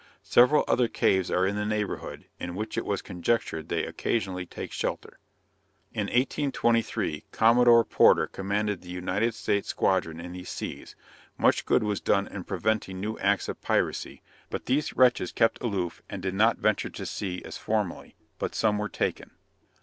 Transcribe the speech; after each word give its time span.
Several 0.23 0.63
other 0.67 0.87
caves 0.87 1.29
are 1.29 1.45
in 1.45 1.55
the 1.55 1.63
neighborhood, 1.63 2.25
in 2.39 2.55
which 2.55 2.75
it 2.75 2.85
was 2.87 3.03
conjectured 3.03 3.69
they 3.69 3.85
occasionally 3.85 4.47
take 4.47 4.71
shelter. 4.71 5.19
In 5.93 6.07
1823, 6.07 7.25
Commodore 7.31 7.85
Porter 7.85 8.25
commanded 8.25 8.81
the 8.81 8.89
United 8.89 9.35
States 9.35 9.67
squadron 9.69 10.19
in 10.19 10.31
these 10.31 10.49
seas; 10.49 10.95
much 11.37 11.67
good 11.67 11.83
was 11.83 12.01
done 12.01 12.27
in 12.27 12.45
preventing 12.45 12.99
new 12.99 13.19
acts 13.19 13.47
of 13.47 13.61
piracy; 13.61 14.23
but 14.49 14.65
these 14.65 14.95
wretches 14.97 15.31
kept 15.31 15.61
aloof 15.61 16.01
and 16.09 16.23
did 16.23 16.33
not 16.33 16.57
venture 16.57 16.89
to 16.89 17.05
sea 17.05 17.43
as 17.45 17.57
formerly, 17.59 18.15
but 18.39 18.55
some 18.55 18.79
were 18.79 18.89
taken. 18.89 19.29